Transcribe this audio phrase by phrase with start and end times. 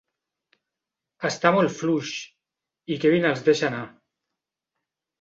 [1.29, 2.15] Està molt fluix,
[2.97, 3.87] i Kevin els deixa anar...